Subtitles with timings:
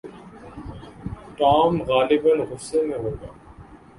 [1.37, 3.29] Tom غالباً غصے میں ہوگا۔